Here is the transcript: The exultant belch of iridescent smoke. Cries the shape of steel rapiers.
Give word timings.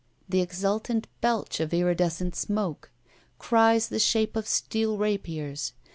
The 0.27 0.41
exultant 0.41 1.05
belch 1.21 1.59
of 1.59 1.75
iridescent 1.75 2.35
smoke. 2.35 2.89
Cries 3.37 3.89
the 3.89 3.99
shape 3.99 4.35
of 4.35 4.47
steel 4.47 4.97
rapiers. 4.97 5.73